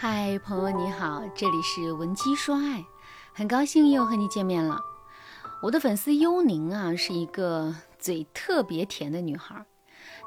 [0.00, 2.84] 嗨，朋友你好，这里是文姬说爱，
[3.32, 4.80] 很高兴又和你见面了。
[5.60, 9.66] 我的粉丝幽宁啊，是一个嘴特别甜的女孩，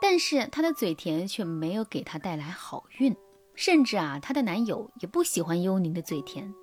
[0.00, 3.16] 但是她的嘴甜却没有给她带来好运，
[3.56, 6.54] 甚至啊，她的男友也不喜欢幽宁的嘴甜，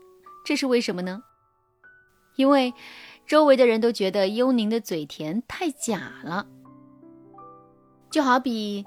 [0.45, 1.21] 这是为什么呢？
[2.37, 2.73] 因为
[3.27, 6.47] 周围的人都觉得幽宁的嘴甜太假了，
[8.09, 8.85] 就好比。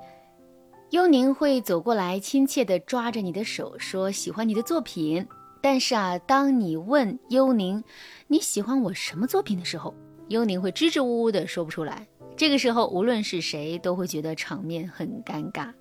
[0.90, 5.26] 幽宁会走过来，亲切地抓着你的手，说喜欢你的作品。
[5.60, 7.82] 但是啊，当你问幽宁
[8.28, 9.92] 你喜欢我什么作品的时候，
[10.28, 12.06] 幽宁会支支吾吾的说不出来。
[12.36, 15.72] 这个时候，无论是谁都会觉得场面很尴尬。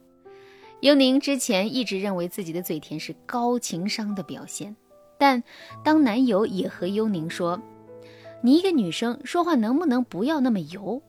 [0.79, 4.75] 幽宁之前一直认为自己的嘴甜是高情商的表现，
[5.19, 5.43] 但
[5.83, 7.61] 当男友也和幽宁说
[8.41, 11.03] ：“你一个女生说话能不能不要那么油？”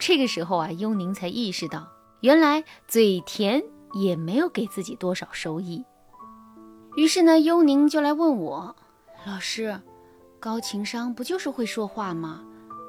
[0.00, 1.86] 这个时候啊，幽宁才意识到。
[2.22, 5.84] 原来嘴甜也没有给自己多少收益，
[6.96, 8.76] 于是呢，幽宁就来问我
[9.26, 9.80] ：“老师，
[10.38, 12.44] 高情商不就是会说话吗？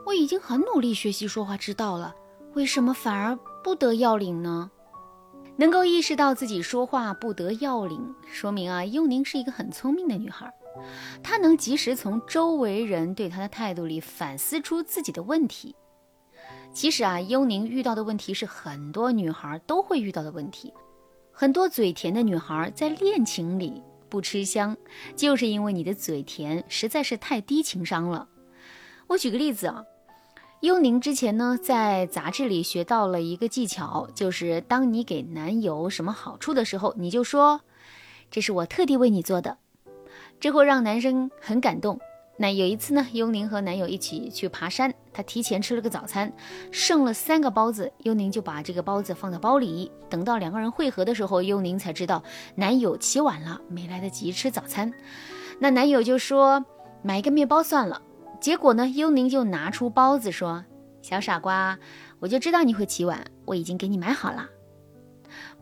[0.05, 2.13] 我已经很努力学习说话之道了，
[2.53, 4.69] 为什么反而不得要领呢？”
[5.57, 10.53] 能够意识到自己说话不得要领，说明啊，幽宁是一个很聪明的女孩，
[11.23, 15.75] 她能及时从周围人对她的态度里反思出自己的问题。
[16.73, 20.73] 其实啊，幽宁遇到的问题是很多女孩都会遇到的问题。
[21.31, 24.75] 很多嘴甜的女孩在恋情里不吃香，
[25.15, 28.27] 就是因为你的嘴甜实在是太低情商了。
[29.07, 29.83] 我举个例子啊，
[30.61, 37.61] 幽宁之前呢在杂志里学到了一个技巧，就是当你给男友什么好处的时候，你就说
[38.31, 39.57] 这是我特地为你做的，
[40.39, 41.99] 这会让男生很感动。
[42.35, 46.33] 那有一次呢，幽宁和男友一起去爬山，她提前吃了个早餐，
[46.71, 49.91] 剩了三个包子，幽宁就把这个包子放到包里。
[50.09, 52.23] 等到两个人汇合的时候，幽宁才知道
[52.55, 54.91] 男友起晚了，没来得及吃早餐。
[55.59, 56.65] 那男友就说
[57.03, 58.01] 买一个面包算了。
[58.41, 60.65] 结果呢，幽宁就拿出包子说
[61.03, 61.77] ：“小傻瓜，
[62.19, 64.49] 我就知道你会起晚，我已经给你买好了。”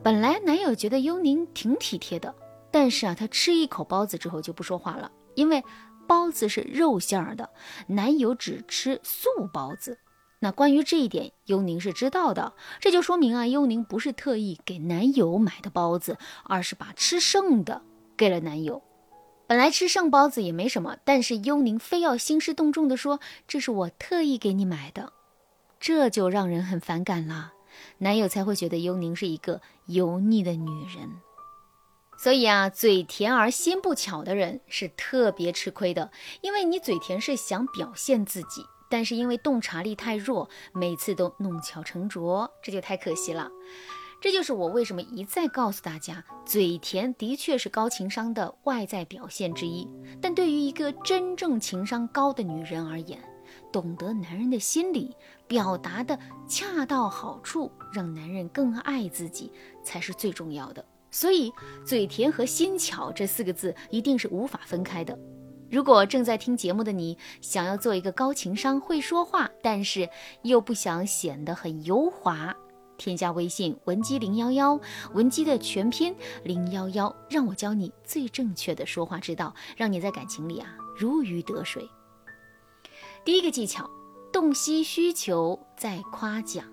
[0.02, 2.34] 本来男友觉得幽宁挺体贴的，
[2.72, 5.62] 但是啊，他吃一口包子之后就不说话了，因为。
[6.08, 7.50] 包子是肉馅儿的，
[7.88, 9.98] 男友只吃素包子。
[10.40, 12.54] 那关于这一点，幽宁是知道的。
[12.80, 17.82] 这就说明啊，幽宁不是特意给男友买的包子，而是把吃剩的
[18.18, 18.82] 给了男友。
[19.48, 25.14] 本来吃剩包子也没什么，但是幽宁非要兴师动众地说：“这是我特意给你买的。”
[25.80, 27.54] 这就让人很反感了，
[28.00, 31.10] 男友才会觉得幽宁是一个油腻的女人。
[32.22, 36.12] 所以啊，嘴甜而心不巧的人是特别吃亏的，
[36.42, 43.50] 因为你嘴甜是想表现自己，但是因为洞察力太弱，每次都弄巧成拙，这就太可惜了。
[44.22, 49.90] 这就是我为什么一再告诉大家，嘴甜的确是高情商的外在表现之一，
[50.22, 53.20] 但对于一个真正情商高的女人而言，
[53.74, 55.16] 懂得男人的心理，
[55.48, 59.52] 表达的恰到好处，让男人更爱自己，
[59.84, 60.86] 才是最重要的。
[61.12, 61.52] 所以，
[61.86, 65.18] 嘴甜和心巧这四个字一定是无法分开的。
[65.70, 70.10] 如果正在听节目的你想要做一个高情商、会说话，但是
[70.42, 72.56] 又不想显得很油滑，
[72.98, 74.80] 添加微信文姬零幺幺，
[75.14, 81.90] 文姬的全拼零幺幺，让我教你最正确的说话之道，让你在感情里啊如鱼得水。
[83.24, 83.90] 第一个技巧，
[84.34, 86.66] 洞悉需求再夸奖。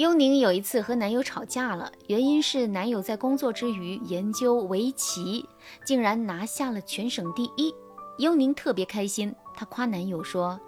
[0.00, 5.46] 幽宁有一次和男友吵架了，原因是男友在工作之余研究围棋，
[5.84, 7.70] 竟然拿下了全省第一。
[8.16, 10.58] 幽宁特别开心，她夸男友说：“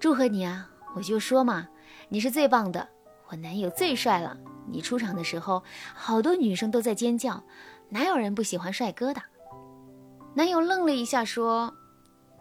[0.00, 0.68] 祝贺你啊！
[0.96, 1.68] 我就说嘛，
[2.08, 2.88] 你是最棒的，
[3.28, 4.36] 我男友最帅了。
[4.66, 5.62] 你出场的时候，
[5.94, 7.44] 好多女生都在尖叫，
[7.88, 9.22] 哪有人不喜欢帅哥的？”
[10.34, 11.72] 男友愣了一下，说：“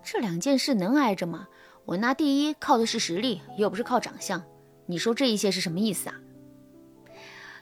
[0.04, 1.48] 这两件事能挨着吗？
[1.86, 4.44] 我拿第一靠的是实力，又不是靠长相。”
[4.90, 6.16] 你说这一些是什么意思啊？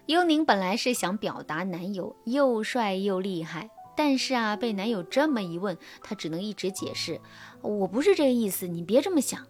[0.05, 7.19] 幽宁本来是想表达男友又帅又厉害，但是啊，被男友这么一问，她只能一直解释
[7.62, 9.45] ：“我不是这个意思，你别这么想。”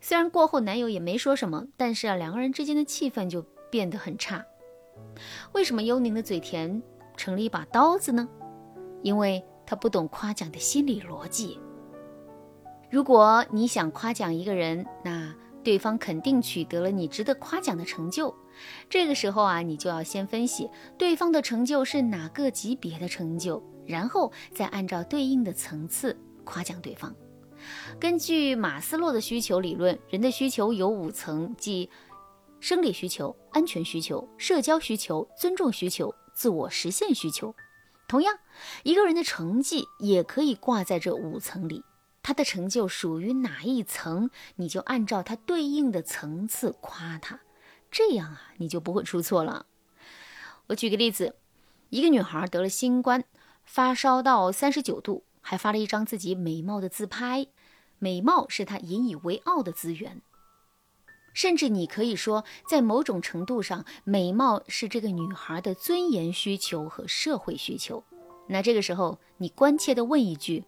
[0.00, 4.44] 虽然过后男友也没说什么，但是啊，两个人之间的气氛就变得很差。
[5.54, 6.80] 为什么幽宁的嘴甜
[7.16, 8.28] 成了一把刀子呢？
[9.02, 11.58] 因为她不懂夸奖的心理逻辑。
[12.88, 15.34] 如果你想夸奖一个人，那
[15.64, 18.32] 对方肯定取得了你值得夸奖的成就，
[18.88, 27.12] 这个时候啊，你就要先分析对方的成就是哪个级别的成就，然后再按照对应的层次夸奖对方。
[27.98, 31.88] 根据马斯洛的需求理论，人的需求有五层，即
[32.60, 37.54] 生理需求、安全需求、社交需求、尊重需求、自我实现需求。
[38.06, 38.38] 同样，
[38.82, 41.82] 一个人的成绩也可以挂在这五层里，
[42.24, 47.40] 他的成就属于哪一层，你就按照他对应的层次夸他，
[47.90, 49.66] 这样啊，你就不会出错了。
[50.68, 51.36] 我举个例子，
[51.90, 53.24] 一个女孩得了新冠，
[53.66, 57.46] 发烧到三十九度，还发了一张自己美貌的自拍，
[57.98, 60.22] 美貌是她引以为傲的资源。
[61.34, 68.02] 甚至你可以说，在某种程度上，美貌是这个女孩的尊严需求和社会需求。
[68.48, 70.64] 那这个时候，你关切地问一句：“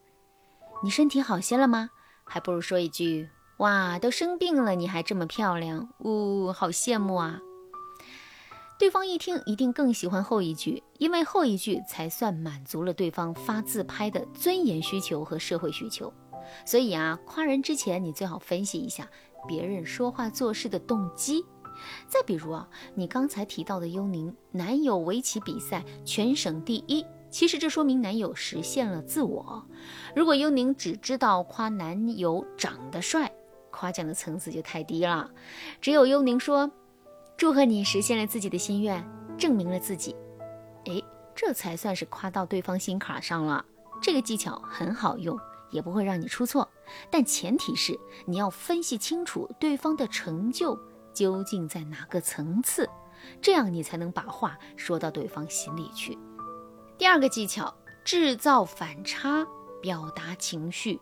[0.82, 1.90] 你身体好些了吗？”
[2.24, 3.28] 还不如说一句
[3.58, 7.40] ：“哇，都生病了，你还这么漂亮，呜，好羡慕啊！”
[8.78, 16.12] 对方一听，一定更喜欢后一句，因为后一句才算满足了对方发自拍的尊严需求和社会需求。
[16.66, 19.08] 所以啊，夸人之前，你最好分析一下。
[19.48, 21.42] 别人说话做事的动机，
[22.08, 29.66] 再比如啊，你刚才提到的幽宁男友围棋比赛全省第一，其实这说明男友实现了自我。
[30.14, 33.30] 如果幽宁只知道夸男友长得帅，
[33.70, 35.30] 夸奖的层次就太低了。
[35.80, 36.70] 只有幽宁说
[37.36, 39.04] ：“祝贺你实现了自己的心愿，
[39.36, 40.14] 证明了自己。”
[40.86, 41.02] 哎，
[41.34, 43.64] 这才算是夸到对方心坎上了。
[44.00, 45.38] 这个技巧很好用。
[45.72, 46.66] 也不会让你出错，
[47.10, 50.78] 但前提是你要分析清楚对方的成就
[51.12, 52.88] 究竟在哪个层次，
[53.42, 56.16] 这样你才能把话说到对方心里去。
[56.98, 57.72] 第二个技巧，
[58.04, 59.46] 制造反差，
[59.82, 60.98] 表达情绪。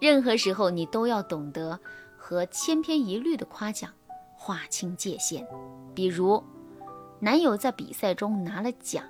[0.00, 1.78] 任何时候你都要懂得
[2.16, 3.92] 和千篇一律的夸奖
[4.36, 5.46] 划清界限。
[5.94, 6.42] 比如，
[7.20, 9.04] 男友在比赛中拿了奖，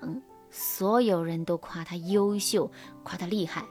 [0.51, 2.71] 所有人都夸他优秀，
[3.03, 3.65] 夸他厉害。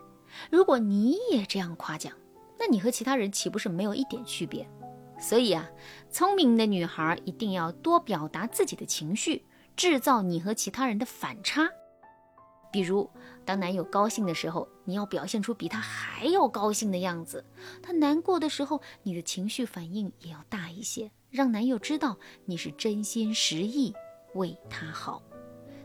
[0.49, 2.11] 如果你也这样夸奖，
[2.59, 4.67] 那你和其他人岂不是没有一点区别？
[5.19, 5.69] 所以啊，
[6.09, 9.45] 聪明的女孩一定要多表达自己的情绪，
[9.75, 11.69] 制造你和其他人的反差。
[12.73, 13.07] 比如，
[13.45, 17.39] 当男友高兴的时候，你要表现出比他还要高兴的样子；
[17.83, 23.93] 他难过的时候，你的情绪反应也要大一些，让男友知道你是真心实意
[24.33, 25.21] 为他好。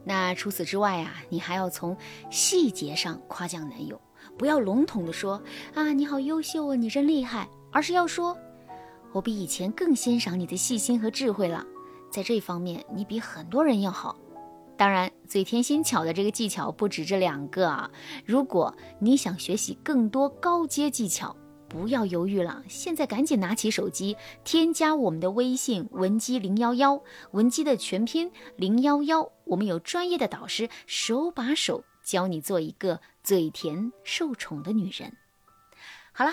[0.03, 1.95] 那除此之外啊，你还要从
[2.31, 4.01] 细节上夸奖男友。
[4.39, 5.43] 不要笼统的说
[5.75, 8.35] 啊，你好优秀啊，你真厉害，而是要说，
[9.13, 11.67] 我比以前更欣赏你的细心和智慧了，
[12.11, 14.17] 在这方面你比很多人要好。
[14.79, 17.91] 当然，嘴甜心巧的这个技巧不止这两个啊。
[18.25, 21.37] 如果你想学习更多高阶技巧，
[21.69, 27.03] 不要犹豫了，现在赶紧拿起手机，添加我们的微信文姬零幺幺，
[27.33, 31.85] 文姬的全拼零幺幺，我们有专业的导师手把手。
[32.05, 35.13] 教你做一个嘴甜受宠的女人。
[36.13, 36.33] 好了，